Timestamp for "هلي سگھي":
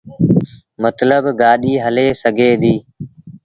1.83-2.51